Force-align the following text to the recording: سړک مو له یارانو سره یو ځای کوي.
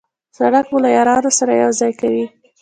سړک 0.37 0.65
مو 0.71 0.77
له 0.83 0.89
یارانو 0.95 1.31
سره 1.39 1.51
یو 1.61 1.71
ځای 1.79 1.91
کوي. 1.99 2.25